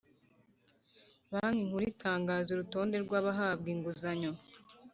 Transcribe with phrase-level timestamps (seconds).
[1.31, 4.31] Banki nkuru itangaza urutonde rw’ abahabwa inguzanyo